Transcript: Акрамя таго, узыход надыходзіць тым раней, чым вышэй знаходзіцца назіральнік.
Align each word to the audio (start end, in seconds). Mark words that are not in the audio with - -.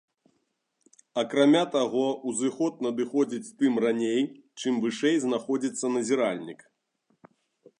Акрамя 1.21 1.59
таго, 1.75 2.05
узыход 2.31 2.79
надыходзіць 2.85 3.53
тым 3.59 3.73
раней, 3.85 4.21
чым 4.63 4.73
вышэй 4.87 5.15
знаходзіцца 5.27 5.85
назіральнік. 5.99 6.59